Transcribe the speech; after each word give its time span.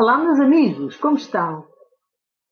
Olá, 0.00 0.16
meus 0.16 0.38
amigos, 0.38 0.96
como 0.96 1.16
estão? 1.16 1.66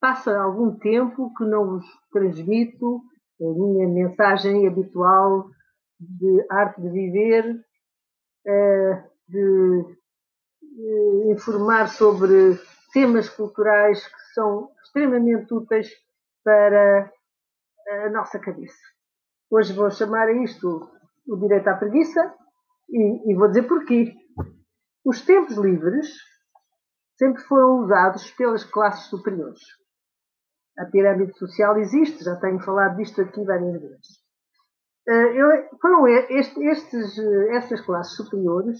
Passa 0.00 0.37
algum 0.37 0.77
tempo 0.81 1.32
que 1.32 1.45
não 1.45 1.65
vos 1.65 1.87
transmito 2.11 3.00
a 3.40 3.45
minha 3.45 3.87
mensagem 3.89 4.66
habitual 4.66 5.48
de 6.01 6.45
arte 6.51 6.82
de 6.82 6.90
viver, 6.90 7.64
eh, 8.45 9.04
de 9.29 9.96
informar 11.30 11.87
sobre 11.87 12.59
temas 12.93 13.29
culturais 13.29 14.04
que 14.04 14.20
são 14.34 14.68
extremamente 14.82 15.54
úteis 15.54 15.88
para 16.42 17.12
a 18.06 18.10
nossa 18.10 18.40
cabeça. 18.40 18.82
Hoje 19.48 19.72
vou 19.72 19.88
chamar 19.92 20.26
a 20.26 20.42
isto 20.42 20.90
o 21.28 21.36
direito 21.36 21.68
à 21.68 21.76
preguiça 21.76 22.34
e, 22.90 23.30
e 23.30 23.36
vou 23.36 23.46
dizer 23.46 23.68
porquê. 23.68 24.12
Os 25.04 25.24
tempos 25.24 25.56
livres 25.56 26.08
sempre 27.17 27.43
foram 27.43 27.80
usados 27.80 28.30
pelas 28.33 28.65
classes 28.65 29.06
superiores. 29.09 29.61
A 30.79 30.84
pirâmide 30.87 31.37
social 31.38 31.79
existe, 31.79 32.23
já 32.23 32.37
tenho 32.37 32.61
falado 32.61 32.97
disto 32.97 33.20
aqui 33.23 33.43
várias 33.45 33.80
vezes. 33.80 34.27
Eh, 35.09 35.69
foram 35.80 36.07
estes, 36.09 37.19
estas 37.51 37.80
classes 37.80 38.16
superiores 38.16 38.79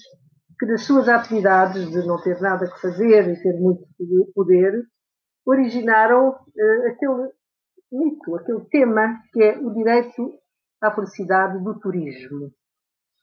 que, 0.59 0.67
das 0.67 0.85
suas 0.85 1.09
atividades 1.09 1.91
de 1.91 2.07
não 2.07 2.21
ter 2.21 2.41
nada 2.41 2.67
que 2.67 2.81
fazer 2.81 3.29
e 3.29 3.43
ter 3.43 3.59
muito 3.59 3.87
poder, 4.35 4.83
originaram 5.47 6.31
uh, 6.31 6.89
aquele 6.89 7.31
mito, 7.93 8.35
aquele 8.35 8.65
tema 8.67 9.21
que 9.33 9.43
é 9.43 9.59
o 9.59 9.73
direito 9.73 10.35
à 10.83 10.93
felicidade 10.93 11.63
do 11.63 11.79
turismo. 11.79 12.51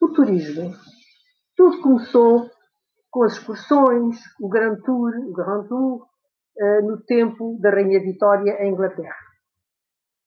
O 0.02 0.10
turismo. 0.10 0.74
Tudo 1.56 1.82
começou 1.82 2.50
com 3.14 3.24
as 3.24 3.34
excursões, 3.34 4.20
o 4.42 4.50
Grand 4.50 4.82
Tour, 4.82 5.14
o 5.30 5.34
Grand 5.34 5.68
Tour, 5.68 6.08
uh, 6.58 6.82
no 6.82 7.00
tempo 7.04 7.60
da 7.62 7.70
Rainha 7.70 8.02
Vitória 8.02 8.64
em 8.64 8.72
Inglaterra. 8.74 9.16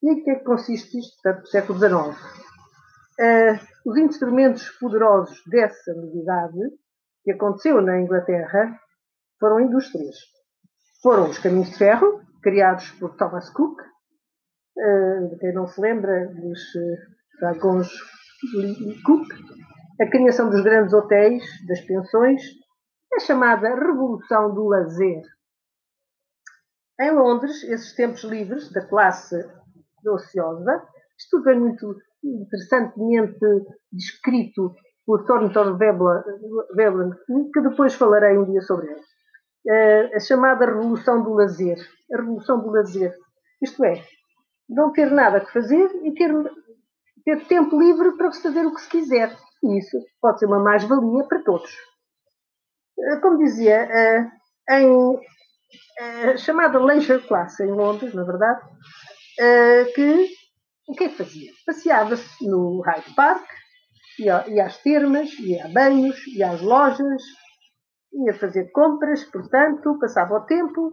E 0.01 0.09
em 0.09 0.23
que 0.23 0.31
é 0.31 0.37
que 0.37 0.45
consiste 0.45 0.97
isto? 0.97 1.21
Portanto, 1.21 1.49
século 1.49 1.79
XIX. 1.81 2.17
Uh, 3.19 3.91
os 3.91 3.99
instrumentos 3.99 4.71
poderosos 4.79 5.43
dessa 5.49 5.93
novidade, 5.95 6.61
que 7.25 7.33
aconteceu 7.33 7.83
na 7.83 8.01
Inglaterra, 8.01 8.79
foram 9.41 9.59
indústrias. 9.59 10.17
Foram 11.03 11.29
os 11.29 11.39
caminhos 11.41 11.71
de 11.71 11.79
ferro, 11.79 12.23
criados 12.41 12.89
por 12.93 13.17
Thomas 13.17 13.51
Cook. 13.51 13.81
Uh, 14.79 15.37
quem 15.41 15.53
não 15.53 15.67
se 15.67 15.81
lembra 15.81 16.29
dos 16.29 16.61
vagões 17.41 17.89
Cook. 19.05 19.27
A 20.01 20.07
criação 20.09 20.51
dos 20.51 20.63
grandes 20.63 20.93
hotéis, 20.93 21.43
das 21.67 21.81
pensões, 21.81 22.43
a 23.15 23.21
chamada 23.21 23.75
Revolução 23.75 24.55
do 24.55 24.69
Lazer. 24.69 25.23
Em 27.01 27.11
Londres, 27.11 27.63
esses 27.65 27.95
tempos 27.95 28.25
livres 28.25 28.71
da 28.73 28.87
classe 28.87 29.37
ociosa, 30.07 30.87
isto 31.19 31.43
foi 31.43 31.55
muito 31.55 31.97
interessantemente 32.23 33.39
descrito 33.93 34.75
por 35.05 35.25
Thornton 35.25 35.77
Veblen, 35.77 37.11
que 37.53 37.61
depois 37.61 37.95
falarei 37.95 38.37
um 38.37 38.45
dia 38.45 38.61
sobre 38.63 38.91
ele. 38.91 39.03
Eh, 39.69 40.17
a 40.17 40.21
chamada 40.21 40.67
Revolução 40.67 41.23
do 41.23 41.35
Lazer. 41.35 41.79
A 42.13 42.17
Revolução 42.17 42.61
do 42.61 42.71
Lazer. 42.71 43.15
Isto 43.63 43.85
é, 43.85 44.03
não 44.69 44.93
ter 44.93 45.11
nada 45.11 45.41
que 45.41 45.53
fazer 45.53 45.91
e 46.05 46.13
ter, 46.15 46.33
ter 47.25 47.47
tempo 47.47 47.79
livre 47.79 48.17
para 48.17 48.33
fazer 48.33 48.67
o 48.67 48.75
que 48.75 48.81
se 48.81 48.89
quiser. 48.89 49.37
E 49.63 49.79
isso 49.79 49.99
pode 50.21 50.39
ser 50.39 50.47
uma 50.47 50.63
mais-valia 50.63 51.25
para 51.25 51.43
todos. 51.43 51.71
Eh, 52.99 53.17
como 53.21 53.39
dizia, 53.39 53.83
eh, 53.83 54.27
em 54.71 55.21
eh, 56.01 56.37
chamada 56.39 56.79
leisure 56.79 57.23
class 57.27 57.61
em 57.61 57.71
Londres, 57.71 58.15
na 58.15 58.25
verdade, 58.25 58.61
que 59.95 60.29
o 60.89 60.95
que 60.95 61.05
é 61.05 61.09
que 61.09 61.17
fazia? 61.17 61.53
Passeava-se 61.67 62.49
no 62.49 62.81
Hyde 62.81 63.15
Park, 63.15 63.45
ia, 64.19 64.49
ia 64.49 64.67
às 64.67 64.79
termas, 64.79 65.31
ia 65.41 65.67
a 65.67 65.69
banhos, 65.69 66.27
ia 66.29 66.51
às 66.51 66.63
lojas, 66.63 67.23
ia 68.13 68.33
fazer 68.35 68.71
compras, 68.73 69.25
portanto, 69.25 69.99
passava 70.01 70.37
o 70.37 70.47
tempo. 70.47 70.93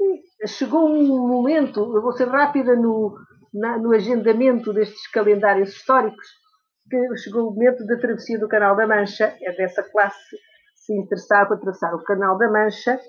e 0.00 0.48
chegou 0.48 0.86
um 0.86 1.26
momento, 1.26 1.80
eu 1.80 2.02
vou 2.02 2.12
ser 2.12 2.28
rápida 2.28 2.76
no, 2.76 3.16
na, 3.52 3.78
no 3.78 3.94
agendamento 3.94 4.72
destes 4.74 5.06
calendários 5.10 5.70
históricos, 5.70 6.26
que 6.88 7.16
chegou 7.16 7.48
o 7.48 7.54
momento 7.54 7.84
da 7.86 7.96
travessia 7.96 8.38
do 8.38 8.48
Canal 8.48 8.76
da 8.76 8.86
Mancha, 8.86 9.34
é 9.40 9.52
dessa 9.52 9.82
classe 9.82 10.36
se 10.74 10.92
interessava 10.92 11.48
por 11.48 11.54
atravessar 11.56 11.94
o 11.94 12.04
Canal 12.04 12.36
da 12.36 12.50
Mancha 12.50 13.00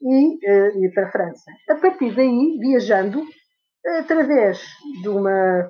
e 0.00 0.36
uh, 0.36 0.84
ir 0.84 0.92
para 0.94 1.08
a 1.08 1.10
França. 1.10 1.50
A 1.68 1.74
partir 1.74 2.14
daí, 2.14 2.58
viajando, 2.60 3.22
através 3.98 4.62
de 5.02 5.08
uma, 5.08 5.68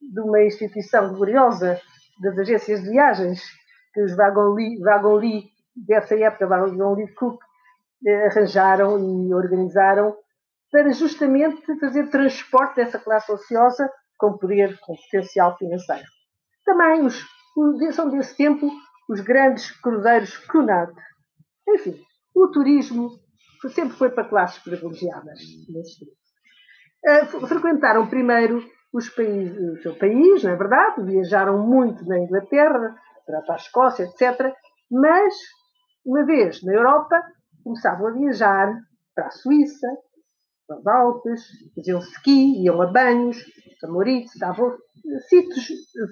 de 0.00 0.20
uma 0.20 0.42
instituição 0.42 1.14
gloriosa 1.14 1.80
das 2.20 2.38
agências 2.38 2.82
de 2.82 2.90
viagens, 2.90 3.42
que 3.94 4.02
os 4.02 4.14
Wagon 4.14 4.54
Lee, 5.16 5.44
dessa 5.74 6.14
época, 6.14 6.46
Wagon 6.46 6.94
Lee 6.94 7.14
Cook, 7.14 7.40
eh, 8.06 8.26
arranjaram 8.26 8.98
e 8.98 9.34
organizaram 9.34 10.16
para 10.70 10.90
justamente 10.92 11.62
fazer 11.78 12.08
transporte 12.10 12.76
dessa 12.76 12.98
classe 12.98 13.30
ociosa 13.30 13.90
com 14.18 14.38
poder, 14.38 14.78
com 14.80 14.94
potencial 14.96 15.56
financeiro. 15.58 16.04
Também 16.64 17.04
os, 17.04 17.24
são 17.94 18.10
desse 18.10 18.36
tempo 18.36 18.70
os 19.08 19.20
grandes 19.20 19.70
cruzeiros 19.80 20.36
Cunard. 20.46 20.92
Enfim, 21.68 22.00
o 22.34 22.48
turismo 22.48 23.10
sempre 23.70 23.96
foi 23.96 24.10
para 24.10 24.28
classes 24.28 24.62
privilegiadas. 24.62 25.40
Uh, 27.04 27.46
frequentaram 27.46 28.06
primeiro 28.08 28.64
os 28.92 29.08
países, 29.08 29.78
o 29.78 29.82
seu 29.82 29.94
país, 29.96 30.42
não 30.42 30.52
é 30.52 30.56
verdade? 30.56 31.02
Viajaram 31.02 31.58
muito 31.58 32.04
na 32.06 32.18
Inglaterra, 32.18 32.94
para 33.26 33.54
a 33.54 33.56
Escócia, 33.56 34.04
etc. 34.04 34.54
Mas, 34.90 35.34
uma 36.04 36.24
vez 36.24 36.62
na 36.62 36.74
Europa, 36.74 37.22
começavam 37.64 38.08
a 38.08 38.12
viajar 38.12 38.72
para 39.14 39.26
a 39.26 39.30
Suíça, 39.30 39.86
para 40.66 40.78
os 40.78 40.86
Alpes, 40.86 41.42
faziam 41.74 42.00
ski, 42.00 42.62
iam 42.62 42.80
a 42.82 42.86
banhos, 42.86 43.42
a 43.82 43.88
Moritz, 43.88 44.34
estavam 44.34 44.76
sítios 45.28 45.66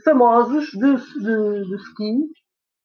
famosos 0.04 0.70
de, 0.70 0.96
de, 0.96 1.64
de 1.68 1.76
ski 1.76 2.30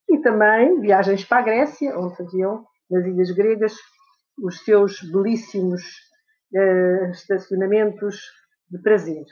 e 0.09 0.19
também 0.19 0.79
viagens 0.81 1.25
para 1.25 1.39
a 1.39 1.43
Grécia, 1.43 1.97
onde 1.97 2.15
faziam 2.15 2.65
nas 2.89 3.05
ilhas 3.05 3.31
gregas 3.31 3.73
os 4.41 4.63
seus 4.63 5.01
belíssimos 5.11 5.81
uh, 6.53 7.11
estacionamentos 7.11 8.19
de 8.69 8.81
prazer. 8.81 9.25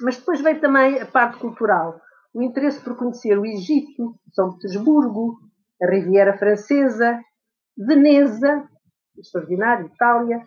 Mas 0.00 0.16
depois 0.16 0.40
veio 0.40 0.60
também 0.60 1.00
a 1.00 1.06
parte 1.06 1.38
cultural, 1.38 2.00
o 2.32 2.42
interesse 2.42 2.80
por 2.80 2.96
conhecer 2.96 3.38
o 3.38 3.46
Egito, 3.46 4.18
São 4.32 4.54
Petersburgo, 4.54 5.38
a 5.82 5.86
Riviera 5.86 6.36
Francesa, 6.36 7.20
Veneza, 7.76 8.68
extraordinário, 9.18 9.86
Itália, 9.86 10.44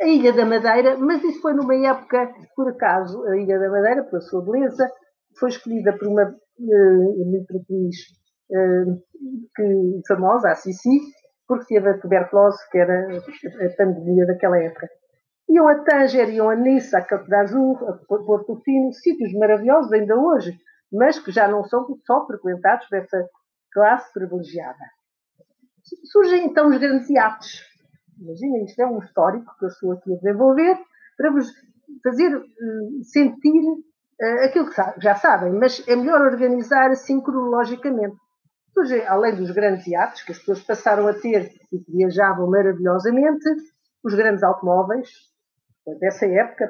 a 0.00 0.06
Ilha 0.06 0.32
da 0.32 0.44
Madeira, 0.44 0.96
mas 0.98 1.22
isso 1.24 1.40
foi 1.40 1.54
numa 1.54 1.74
época, 1.74 2.30
por 2.54 2.68
acaso, 2.68 3.24
a 3.24 3.36
Ilha 3.36 3.58
da 3.58 3.70
Madeira, 3.70 4.04
pela 4.04 4.20
sua 4.20 4.44
beleza, 4.44 4.90
foi 5.38 5.48
escolhida 5.48 5.96
por 5.96 6.08
uma 6.08 6.24
uh, 6.24 7.22
uh, 8.50 10.02
famosa, 10.06 10.50
a 10.50 10.54
Sissi, 10.54 11.00
porque 11.46 11.74
teve 11.74 11.88
a 11.88 11.98
tuberculose, 11.98 12.58
que 12.70 12.78
era 12.78 13.08
a 13.08 13.76
pandemia 13.76 14.26
daquela 14.26 14.58
época. 14.58 14.88
Iam 15.48 15.68
a 15.68 15.84
Tanger, 15.84 16.28
iam 16.30 16.50
a 16.50 16.56
Nice, 16.56 16.94
a 16.94 17.06
Côte 17.06 17.28
d'Azur, 17.28 17.76
a 17.88 17.92
Porto 18.06 18.60
Fino, 18.64 18.92
sítios 18.92 19.32
maravilhosos 19.34 19.92
ainda 19.92 20.16
hoje, 20.16 20.58
mas 20.92 21.18
que 21.18 21.30
já 21.30 21.46
não 21.46 21.64
são 21.64 21.86
só 22.04 22.26
frequentados 22.26 22.88
dessa 22.90 23.24
classe 23.72 24.12
privilegiada. 24.12 24.78
Surgem 26.10 26.46
então 26.46 26.68
os 26.68 26.78
grandes 26.78 27.08
iates, 27.10 27.62
Imaginem, 28.20 28.64
isto 28.64 28.80
é 28.80 28.86
um 28.86 28.98
histórico 28.98 29.54
que 29.58 29.64
eu 29.64 29.68
estou 29.68 29.92
aqui 29.92 30.12
a 30.12 30.16
desenvolver 30.16 30.78
para 31.16 31.30
vos 31.30 31.52
fazer 32.02 32.36
uh, 32.36 33.04
sentir 33.04 33.62
uh, 33.64 34.44
aquilo 34.44 34.68
que 34.70 35.00
já 35.00 35.14
sabem, 35.14 35.52
mas 35.52 35.86
é 35.86 35.94
melhor 35.94 36.20
organizar 36.20 36.90
assim 36.90 37.20
cronologicamente. 37.20 38.16
Hoje, 38.76 39.02
além 39.06 39.36
dos 39.36 39.50
grandes 39.52 39.86
iates 39.86 40.22
que 40.22 40.32
as 40.32 40.38
pessoas 40.38 40.62
passaram 40.62 41.08
a 41.08 41.14
ter 41.14 41.50
e 41.72 41.78
que 41.78 41.92
viajavam 41.92 42.48
maravilhosamente, 42.50 43.48
os 44.04 44.14
grandes 44.14 44.42
automóveis 44.42 45.08
dessa 46.00 46.26
época, 46.26 46.64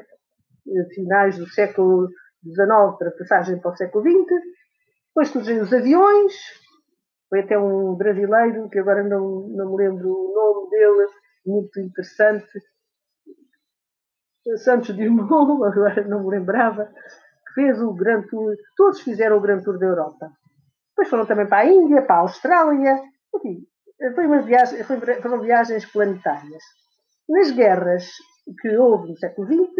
eh, 0.69 0.95
finais 0.95 1.37
do 1.37 1.49
século 1.49 2.09
XIX 2.45 2.97
para 2.99 3.11
passagem 3.19 3.59
para 3.61 3.73
o 3.73 3.77
século 3.77 4.05
XX, 4.05 4.25
depois 5.09 5.29
surgem 5.29 5.61
os 5.61 5.73
aviões, 5.73 6.35
foi 7.29 7.41
até 7.41 7.59
um 7.59 7.97
brasileiro, 7.97 8.69
que 8.69 8.79
agora 8.79 9.03
não, 9.03 9.49
não 9.49 9.73
me 9.73 9.85
lembro 9.85 10.09
o 10.09 10.35
nome 10.35 10.71
dele, 10.71 11.09
muito 11.47 11.81
interessante. 11.81 12.61
Santos 14.57 14.95
Dumont, 14.95 15.63
agora 15.65 16.07
não 16.07 16.25
me 16.25 16.31
lembrava, 16.31 16.93
fez 17.55 17.81
o 17.81 17.93
Grand 17.95 18.23
Tour, 18.29 18.55
todos 18.77 19.01
fizeram 19.01 19.39
o 19.39 19.41
Grand 19.41 19.63
Tour 19.63 19.79
da 19.79 19.87
Europa. 19.87 20.31
Depois 20.91 21.09
foram 21.09 21.27
também 21.27 21.47
para 21.47 21.59
a 21.59 21.67
Índia, 21.67 22.03
para 22.03 22.17
a 22.17 22.21
Austrália, 22.21 23.03
enfim, 23.35 23.67
foi 24.15 24.27
uma 24.27 24.43
viagem, 24.43 24.83
foi, 24.85 25.01
foram 25.21 25.41
viagens 25.41 25.85
planetárias. 25.87 26.63
Nas 27.29 27.51
guerras 27.51 28.09
que 28.61 28.77
houve 28.77 29.11
no 29.11 29.17
século 29.17 29.47
XX, 29.47 29.73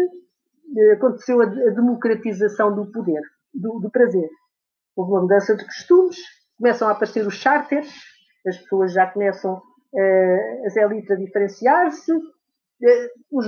eh, 0.77 0.93
aconteceu 0.93 1.41
a 1.41 1.45
democratização 1.45 2.75
do 2.75 2.91
poder, 2.91 3.21
do, 3.53 3.79
do, 3.79 3.89
prazer. 3.89 4.29
Houve 4.95 5.11
uma 5.11 5.21
mudança 5.21 5.55
de 5.55 5.65
costumes, 5.65 6.17
começam 6.57 6.87
a 6.87 6.91
aparecer 6.91 7.25
os 7.25 7.35
charters, 7.35 7.89
as 8.45 8.57
pessoas 8.57 8.93
já 8.93 9.07
começam, 9.07 9.61
uh, 9.97 10.65
as 10.65 10.75
elites 10.75 11.11
a 11.11 11.15
diferenciar-se, 11.15 12.13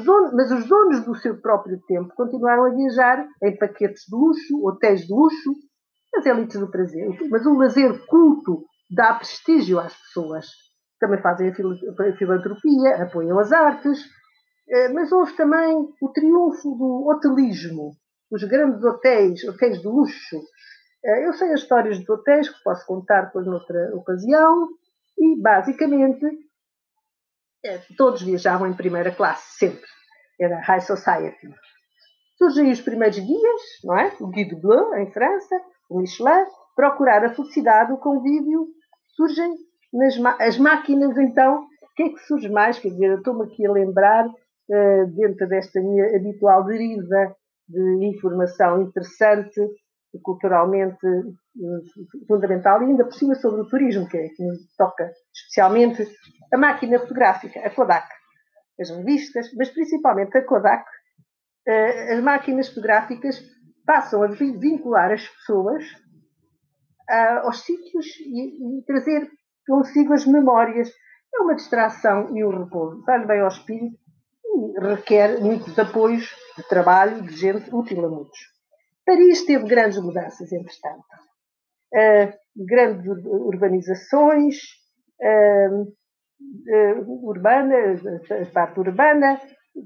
donos, 0.03 0.33
mas 0.33 0.51
os 0.51 0.67
donos 0.67 1.05
do 1.05 1.15
seu 1.15 1.39
próprio 1.39 1.79
tempo 1.87 2.13
continuaram 2.15 2.65
a 2.65 2.69
viajar 2.69 3.27
em 3.43 3.57
paquetes 3.57 4.03
de 4.07 4.15
luxo, 4.15 4.65
hotéis 4.65 5.01
de 5.01 5.13
luxo, 5.13 5.53
as 6.15 6.25
elites 6.25 6.59
do 6.59 6.69
prazer. 6.69 7.07
Mas 7.29 7.45
o 7.45 7.53
lazer 7.53 8.05
culto 8.07 8.65
dá 8.89 9.13
prestígio 9.13 9.79
às 9.79 9.93
pessoas. 9.93 10.47
Também 10.99 11.21
fazem 11.21 11.49
a 11.49 11.53
filantropia, 12.17 13.03
apoiam 13.03 13.39
as 13.39 13.51
artes, 13.51 13.99
eh, 14.67 14.89
mas 14.89 15.11
houve 15.11 15.33
também 15.35 15.77
o 16.01 16.09
triunfo 16.09 16.75
do 16.75 17.07
hotelismo, 17.07 17.91
os 18.31 18.43
grandes 18.43 18.83
hotéis, 18.83 19.43
hotéis 19.47 19.79
de 19.79 19.87
luxo. 19.87 20.41
Eh, 21.05 21.27
eu 21.27 21.33
sei 21.33 21.53
as 21.53 21.61
histórias 21.61 21.99
dos 21.99 22.09
hotéis, 22.09 22.49
que 22.49 22.63
posso 22.63 22.85
contar 22.85 23.27
depois 23.27 23.45
noutra 23.45 23.95
ocasião, 23.95 24.67
e 25.19 25.41
basicamente 25.41 26.25
eh, 27.65 27.81
todos 27.97 28.21
viajavam 28.21 28.67
em 28.67 28.73
primeira 28.73 29.11
classe, 29.11 29.57
sempre. 29.57 29.85
Era 30.39 30.61
high 30.61 30.81
society. 30.81 31.49
Surgem 32.37 32.71
os 32.71 32.79
primeiros 32.79 33.19
guias, 33.19 33.61
não 33.83 33.99
é? 33.99 34.13
O 34.21 34.27
Guide 34.27 34.55
Bleu, 34.55 34.95
em 34.95 35.11
França, 35.11 35.61
o 35.89 35.99
Michelin, 35.99 36.45
procurar 36.75 37.25
a 37.25 37.33
felicidade, 37.33 37.91
o 37.91 37.97
convívio 37.97 38.67
surgem 39.15 39.53
nas 39.91 40.15
as 40.39 40.57
máquinas, 40.57 41.17
então, 41.17 41.63
o 41.63 41.95
que 41.95 42.03
é 42.03 42.09
que 42.09 42.19
surge 42.19 42.47
mais? 42.47 42.79
Quer 42.79 42.89
dizer, 42.89 43.07
eu 43.07 43.17
estou-me 43.17 43.43
aqui 43.43 43.65
a 43.65 43.71
lembrar, 43.71 44.25
uh, 44.25 45.07
dentro 45.13 45.47
desta 45.49 45.81
minha 45.81 46.15
habitual 46.15 46.63
deriva 46.63 47.35
de 47.67 48.05
informação 48.05 48.83
interessante, 48.83 49.59
culturalmente 50.23 51.05
fundamental, 52.27 52.81
e 52.81 52.85
ainda 52.85 53.05
por 53.05 53.13
cima 53.13 53.35
sobre 53.35 53.61
o 53.61 53.67
turismo, 53.67 54.07
que, 54.07 54.17
é, 54.17 54.29
que 54.29 54.43
nos 54.43 54.75
toca 54.77 55.11
especialmente, 55.33 56.07
a 56.53 56.57
máquina 56.57 56.99
fotográfica, 56.99 57.59
a 57.59 57.69
Kodak, 57.69 58.07
as 58.79 58.89
revistas, 58.89 59.53
mas 59.55 59.69
principalmente 59.69 60.37
a 60.37 60.45
Kodak, 60.45 60.85
uh, 61.67 62.13
as 62.13 62.23
máquinas 62.23 62.69
fotográficas 62.69 63.41
passam 63.85 64.23
a 64.23 64.27
vincular 64.27 65.11
as 65.11 65.27
pessoas 65.27 65.83
uh, 67.09 67.45
aos 67.45 67.61
sítios 67.61 68.05
e, 68.19 68.83
trazer 68.85 69.29
consigo 69.67 70.13
as 70.13 70.25
memórias. 70.25 70.89
É 71.33 71.41
uma 71.41 71.55
distração 71.55 72.35
e 72.35 72.43
um 72.43 72.63
repouso. 72.63 73.03
Faz 73.03 73.27
bem 73.27 73.41
ao 73.41 73.49
espírito 73.49 73.97
e 74.43 74.79
requer 74.79 75.39
muitos 75.39 75.77
apoios 75.77 76.35
de 76.57 76.67
trabalho 76.67 77.21
de 77.21 77.35
gente 77.35 77.69
útil 77.73 78.03
a 78.05 78.09
muitos. 78.09 78.39
Paris 79.05 79.45
teve 79.45 79.67
grandes 79.67 79.99
mudanças, 79.99 80.51
entretanto. 80.51 81.03
Uh, 81.93 82.31
grandes 82.55 83.05
urbanizações, 83.25 84.57
uh, 85.21 85.81
uh, 85.81 87.27
urbana, 87.27 87.75
a 87.95 88.51
parte 88.53 88.79
urbana, 88.79 89.39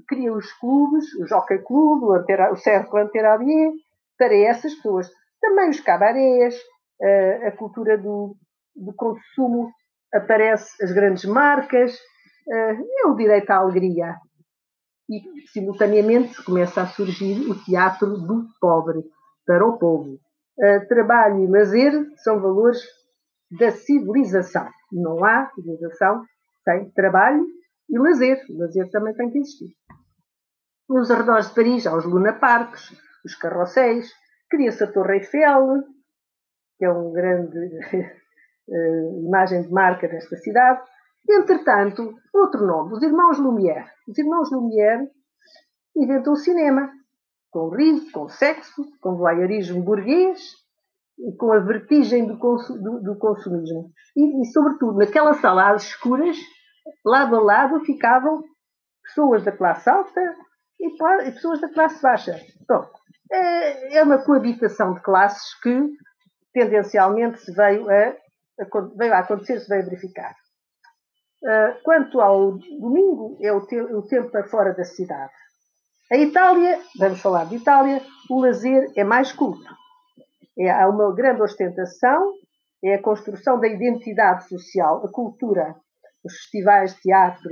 cria 0.08 0.32
os 0.32 0.52
clubes, 0.54 1.04
o 1.14 1.26
Jockey 1.26 1.58
Club, 1.58 2.02
o, 2.02 2.12
Antera, 2.12 2.52
o 2.52 2.56
Cercle 2.56 3.02
Interallier, 3.02 3.70
para 4.18 4.36
essas 4.36 4.74
pessoas. 4.74 5.10
Também 5.40 5.70
os 5.70 5.80
cabarés, 5.80 6.58
a 7.46 7.50
cultura 7.52 7.98
do, 7.98 8.34
do 8.74 8.94
consumo, 8.94 9.70
aparece 10.12 10.82
as 10.82 10.90
grandes 10.90 11.24
marcas, 11.26 11.98
é 12.48 13.06
o 13.06 13.14
direito 13.14 13.50
à 13.50 13.56
alegria. 13.56 14.16
E, 15.10 15.20
simultaneamente, 15.52 16.42
começa 16.42 16.80
a 16.80 16.86
surgir 16.86 17.40
o 17.50 17.62
teatro 17.62 18.16
do 18.16 18.46
pobre, 18.58 19.04
para 19.46 19.66
o 19.66 19.78
povo. 19.78 20.18
Trabalho 20.88 21.40
e 21.42 21.50
lazer 21.50 21.92
são 22.16 22.40
valores 22.40 22.80
da 23.50 23.70
civilização. 23.70 24.68
Não 24.92 25.24
há 25.24 25.50
civilização 25.54 26.24
sem 26.64 26.90
trabalho 26.92 27.44
e 27.88 27.98
lazer. 27.98 28.40
O 28.50 28.58
lazer 28.58 28.90
também 28.90 29.14
tem 29.14 29.30
que 29.30 29.38
existir. 29.38 29.74
Nos 30.88 31.10
arredores 31.10 31.48
de 31.48 31.54
Paris 31.54 31.86
há 31.86 31.96
os 31.96 32.04
Luna 32.04 32.34
Parques, 32.34 32.92
os 33.24 33.34
carrosséis, 33.34 34.12
cria-se 34.50 34.84
a 34.84 34.92
Torre 34.92 35.16
Eiffel, 35.16 35.82
que 36.78 36.84
é 36.84 36.90
uma 36.90 37.12
grande 37.12 37.58
uh, 38.68 39.24
imagem 39.26 39.62
de 39.62 39.72
marca 39.72 40.06
desta 40.08 40.36
cidade. 40.36 40.82
Entretanto, 41.28 42.14
outro 42.34 42.66
nome, 42.66 42.92
os 42.92 43.02
Irmãos 43.02 43.38
Lumière. 43.38 43.86
Os 44.06 44.18
Irmãos 44.18 44.50
Lumière 44.50 45.08
inventam 45.96 46.34
o 46.34 46.36
cinema, 46.36 46.90
com 47.54 47.68
riso, 47.68 48.10
com 48.10 48.28
sexo, 48.28 48.84
com 49.00 49.14
voyeurismo 49.14 49.80
burguês 49.80 50.40
e 51.16 51.36
com 51.36 51.52
a 51.52 51.60
vertigem 51.60 52.26
do, 52.26 52.34
do, 52.34 53.00
do 53.00 53.16
consumismo. 53.16 53.92
E, 54.16 54.42
e, 54.42 54.46
sobretudo, 54.46 54.98
naquelas 54.98 55.36
salas 55.40 55.84
escuras, 55.84 56.36
lado 57.06 57.36
a 57.36 57.40
lado, 57.40 57.84
ficavam 57.84 58.42
pessoas 59.04 59.44
da 59.44 59.52
classe 59.52 59.88
alta 59.88 60.20
e, 60.80 60.88
e 60.88 61.32
pessoas 61.32 61.60
da 61.60 61.72
classe 61.72 62.02
baixa. 62.02 62.40
Pronto. 62.66 62.90
É, 63.30 63.98
é 63.98 64.02
uma 64.02 64.18
coabitação 64.18 64.94
de 64.94 65.00
classes 65.00 65.54
que 65.60 65.92
tendencialmente 66.52 67.38
se 67.38 67.52
veio 67.52 67.88
a, 67.88 68.16
a, 68.60 68.80
veio 68.96 69.14
a 69.14 69.20
acontecer, 69.20 69.60
se 69.60 69.68
veio 69.68 69.82
a 69.82 69.84
verificar. 69.84 70.34
Uh, 71.44 71.82
quanto 71.84 72.20
ao 72.20 72.58
domingo, 72.80 73.38
é 73.40 73.52
o, 73.52 73.64
te, 73.64 73.78
o 73.78 74.02
tempo 74.02 74.30
para 74.30 74.48
fora 74.48 74.74
da 74.74 74.84
cidade. 74.84 75.32
A 76.12 76.18
Itália, 76.18 76.78
vamos 76.98 77.20
falar 77.22 77.46
de 77.46 77.56
Itália, 77.56 78.02
o 78.28 78.38
lazer 78.38 78.92
é 78.94 79.02
mais 79.02 79.32
culto. 79.32 79.64
É, 80.58 80.70
há 80.70 80.86
uma 80.86 81.14
grande 81.14 81.40
ostentação, 81.40 82.30
é 82.84 82.96
a 82.96 83.02
construção 83.02 83.58
da 83.58 83.66
identidade 83.66 84.46
social, 84.46 85.02
a 85.04 85.10
cultura, 85.10 85.74
os 86.22 86.34
festivais 86.34 86.94
de 86.94 87.00
teatro, 87.00 87.50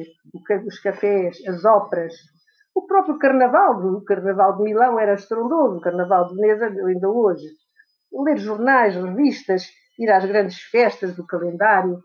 os 0.66 0.78
cafés, 0.80 1.38
as 1.48 1.64
óperas, 1.64 2.12
o 2.74 2.86
próprio 2.86 3.18
carnaval, 3.18 3.78
o 3.86 4.04
carnaval 4.04 4.58
de 4.58 4.64
Milão 4.64 5.00
era 5.00 5.14
estrondoso, 5.14 5.78
o 5.78 5.80
carnaval 5.80 6.28
de 6.28 6.34
Veneza 6.34 6.66
ainda 6.66 7.08
hoje. 7.08 7.46
Ler 8.12 8.36
jornais, 8.36 8.94
revistas, 8.94 9.66
ir 9.98 10.10
às 10.10 10.26
grandes 10.26 10.60
festas 10.64 11.16
do 11.16 11.26
calendário. 11.26 11.98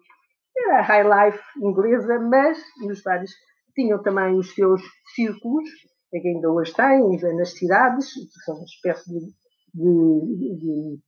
Era 0.58 0.80
a 0.80 0.82
high 0.82 1.04
life 1.04 1.44
inglesa, 1.62 2.20
mas 2.20 2.58
nos 2.86 3.04
vários 3.04 3.32
tinham 3.76 4.02
também 4.02 4.34
os 4.36 4.54
seus 4.56 4.82
círculos, 5.14 5.70
que 6.12 6.28
ainda 6.28 6.52
hoje 6.52 6.74
têm, 6.74 7.36
nas 7.36 7.58
cidades, 7.58 8.14
que 8.14 8.40
são 8.46 8.56
uma 8.56 8.64
espécie 8.64 9.12
de, 9.12 9.20
de, 9.74 10.56
de 10.56 11.00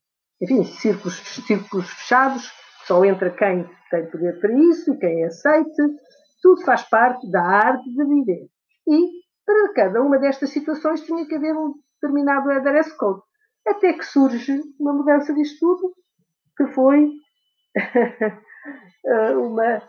enfim, 0.42 0.64
círculos, 0.64 1.16
círculos 1.46 1.90
fechados, 1.90 2.52
só 2.86 3.04
entra 3.06 3.32
quem 3.32 3.70
tem 3.90 4.10
poder 4.10 4.40
para 4.40 4.54
isso, 4.54 4.98
quem 4.98 5.26
aceite, 5.26 5.82
tudo 6.42 6.64
faz 6.64 6.84
parte 6.84 7.30
da 7.30 7.42
arte 7.42 7.90
de 7.90 8.06
viver. 8.06 8.48
E 8.88 9.20
para 9.46 9.74
cada 9.74 10.02
uma 10.02 10.18
destas 10.18 10.50
situações 10.52 11.02
tinha 11.02 11.26
que 11.26 11.36
haver 11.36 11.56
um 11.56 11.74
determinado 12.02 12.50
address 12.52 12.92
code. 12.94 13.22
Até 13.68 13.94
que 13.94 14.06
surge 14.06 14.62
uma 14.80 14.94
mudança 14.94 15.34
disto 15.34 15.60
tudo, 15.60 15.94
que 16.58 16.68
foi 16.74 17.12
uma, 19.36 19.84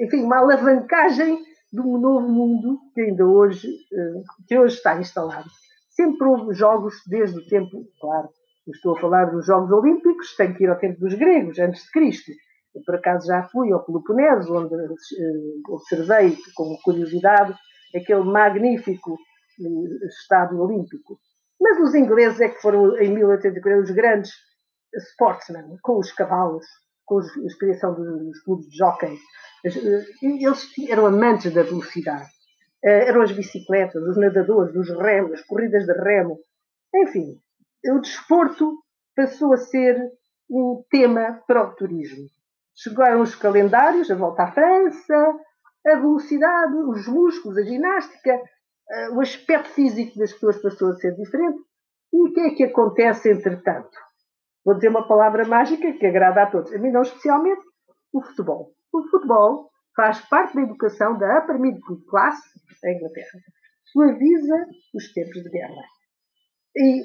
enfim, 0.00 0.24
uma 0.24 0.38
alavancagem 0.38 1.42
de 1.74 1.80
um 1.80 1.98
novo 1.98 2.28
mundo 2.28 2.78
que 2.94 3.00
ainda 3.00 3.26
hoje, 3.26 3.68
que 4.46 4.56
hoje 4.56 4.76
está 4.76 4.96
instalado. 5.00 5.50
Sempre 5.90 6.28
houve 6.28 6.54
jogos 6.54 6.94
desde 7.04 7.36
o 7.36 7.46
tempo, 7.48 7.84
claro, 8.00 8.28
estou 8.68 8.96
a 8.96 9.00
falar 9.00 9.24
dos 9.24 9.44
Jogos 9.44 9.72
Olímpicos, 9.72 10.36
tenho 10.36 10.54
que 10.54 10.62
ir 10.62 10.70
ao 10.70 10.78
tempo 10.78 11.00
dos 11.00 11.14
gregos, 11.14 11.58
antes 11.58 11.82
de 11.82 11.90
Cristo. 11.90 12.30
Eu, 12.74 12.82
por 12.84 12.94
acaso 12.94 13.26
já 13.26 13.42
fui 13.48 13.72
ao 13.72 13.84
Peloponeso, 13.84 14.54
onde 14.54 14.74
eh, 14.74 14.88
observei 15.68 16.38
com 16.54 16.76
curiosidade 16.84 17.54
aquele 17.94 18.22
magnífico 18.24 19.18
eh, 19.60 20.06
estádio 20.06 20.60
olímpico. 20.60 21.18
Mas 21.60 21.80
os 21.80 21.94
ingleses 21.94 22.40
é 22.40 22.50
que 22.50 22.60
foram, 22.60 22.96
em 22.98 23.12
1840, 23.12 23.82
os 23.82 23.90
grandes 23.90 24.32
sportsmen, 24.94 25.76
com 25.82 25.98
os 25.98 26.12
cavalos, 26.12 26.66
com 27.04 27.18
a 27.18 27.58
criação 27.58 27.94
dos 27.94 28.40
clubes 28.42 28.66
de 28.68 28.76
jockey. 28.76 29.18
Eh, 29.64 30.04
eles 30.22 30.70
eram 30.88 31.06
amantes 31.06 31.52
da 31.52 31.62
velocidade. 31.62 32.30
Eh, 32.84 33.08
eram 33.08 33.22
as 33.22 33.32
bicicletas, 33.32 34.02
os 34.02 34.16
nadadores, 34.16 34.74
os 34.76 34.88
remos, 34.90 35.32
as 35.32 35.42
corridas 35.46 35.86
de 35.86 35.92
remo. 35.92 36.38
Enfim, 36.94 37.40
o 37.86 37.98
desporto 38.00 38.78
passou 39.16 39.52
a 39.52 39.56
ser 39.56 39.96
um 40.50 40.84
tema 40.90 41.42
para 41.46 41.64
o 41.64 41.74
turismo. 41.74 42.26
Chegaram 42.76 43.22
os 43.22 43.34
calendários, 43.34 44.10
a 44.10 44.16
volta 44.16 44.44
à 44.44 44.52
França, 44.52 45.34
a 45.86 45.94
velocidade, 45.96 46.74
os 46.76 47.06
músculos, 47.06 47.58
a 47.58 47.62
ginástica, 47.62 48.40
eh, 48.90 49.10
o 49.10 49.20
aspecto 49.20 49.68
físico 49.70 50.18
das 50.18 50.32
pessoas 50.32 50.60
passou 50.60 50.90
a 50.90 50.96
ser 50.96 51.14
diferente. 51.14 51.58
E 52.12 52.28
o 52.28 52.32
que 52.32 52.40
é 52.40 52.50
que 52.50 52.64
acontece 52.64 53.30
entretanto? 53.30 53.96
Vou 54.64 54.74
dizer 54.74 54.88
uma 54.88 55.06
palavra 55.06 55.46
mágica 55.46 55.92
que 55.92 56.06
agrada 56.06 56.42
a 56.42 56.50
todos. 56.50 56.72
A 56.72 56.78
mim 56.78 56.90
não 56.90 57.02
especialmente, 57.02 57.60
o 58.12 58.22
futebol. 58.22 58.70
O 58.92 59.02
futebol 59.08 59.70
faz 59.94 60.20
parte 60.28 60.54
da 60.54 60.62
educação 60.62 61.18
da 61.18 61.38
upper 61.38 61.58
middle 61.58 62.04
class 62.08 62.36
da 62.82 62.92
Inglaterra. 62.92 63.40
Suaviza 63.92 64.66
os 64.94 65.12
tempos 65.12 65.42
de 65.42 65.50
guerra. 65.50 65.82
E 66.76 67.02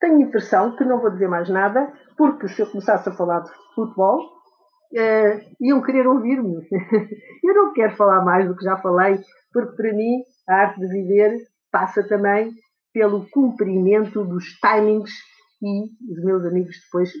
tenho 0.00 0.18
a 0.18 0.22
impressão 0.22 0.76
que 0.76 0.84
não 0.84 1.00
vou 1.00 1.10
dizer 1.10 1.28
mais 1.28 1.48
nada, 1.48 1.92
porque 2.16 2.48
se 2.48 2.62
eu 2.62 2.70
começasse 2.70 3.08
a 3.08 3.12
falar 3.12 3.40
de 3.40 3.50
futebol, 3.74 4.18
uh, 4.20 5.54
iam 5.60 5.82
querer 5.82 6.06
ouvir-me. 6.06 6.66
eu 7.44 7.54
não 7.54 7.72
quero 7.72 7.96
falar 7.96 8.24
mais 8.24 8.46
do 8.46 8.56
que 8.56 8.64
já 8.64 8.76
falei, 8.78 9.18
porque 9.52 9.76
para 9.76 9.92
mim 9.92 10.22
a 10.48 10.54
arte 10.54 10.80
de 10.80 10.88
viver 10.88 11.36
passa 11.70 12.06
também 12.06 12.52
pelo 12.92 13.28
cumprimento 13.30 14.24
dos 14.24 14.44
timings 14.60 15.12
e 15.62 16.12
os 16.12 16.24
meus 16.24 16.44
amigos 16.44 16.76
depois 16.84 17.12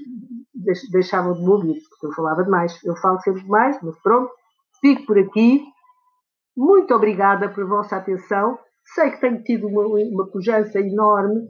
deixavam 0.90 1.32
de 1.34 1.40
me 1.40 1.48
ouvir, 1.48 1.80
porque 1.88 2.06
eu 2.06 2.12
falava 2.12 2.42
demais. 2.42 2.78
Eu 2.84 2.96
falo 2.96 3.20
sempre 3.20 3.42
demais, 3.42 3.78
mas 3.82 3.96
pronto, 4.02 4.30
fico 4.80 5.06
por 5.06 5.18
aqui. 5.18 5.62
Muito 6.56 6.92
obrigada 6.94 7.48
por 7.48 7.66
vossa 7.66 7.96
atenção. 7.96 8.58
Sei 8.84 9.10
que 9.10 9.20
tenho 9.20 9.42
tido 9.44 9.68
uma, 9.68 9.86
uma 9.86 10.26
pujança 10.26 10.80
enorme 10.80 11.48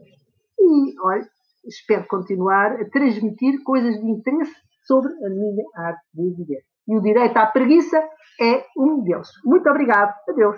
e, 0.58 1.00
olha, 1.00 1.26
espero 1.64 2.06
continuar 2.06 2.72
a 2.72 2.90
transmitir 2.90 3.62
coisas 3.64 3.94
de 3.94 4.06
interesse 4.06 4.54
sobre 4.86 5.12
a 5.12 5.30
minha 5.30 5.64
arte 5.76 6.02
de 6.14 6.36
viver. 6.36 6.62
E 6.88 6.96
o 6.96 7.00
direito 7.00 7.36
à 7.38 7.46
preguiça 7.46 7.96
é 8.40 8.64
um 8.76 9.02
deles. 9.02 9.28
Muito 9.44 9.68
obrigado. 9.68 10.14
Adeus. 10.28 10.56